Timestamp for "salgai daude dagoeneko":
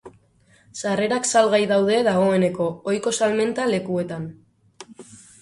1.31-2.71